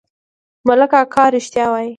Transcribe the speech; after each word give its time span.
ملک 0.67 0.91
اکا 1.01 1.23
رښتيا 1.35 1.65
وايي. 1.71 1.89